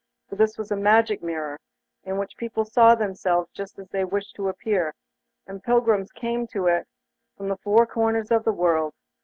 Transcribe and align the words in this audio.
For 0.29 0.35
this 0.35 0.57
was 0.57 0.71
a 0.71 0.75
magic 0.75 1.21
mirror, 1.21 1.59
in 2.05 2.17
which 2.17 2.35
people 2.35 2.65
saw 2.65 2.95
themselves 2.95 3.51
just 3.51 3.77
as 3.77 3.87
they 3.89 4.03
wished 4.03 4.35
to 4.37 4.49
appear, 4.49 4.95
and 5.45 5.61
pilgrims 5.61 6.11
came 6.11 6.47
to 6.47 6.65
it 6.65 6.87
from 7.37 7.49
the 7.49 7.57
four 7.57 7.85
corners 7.85 8.31
of 8.31 8.43
the 8.43 8.51
world. 8.51 8.95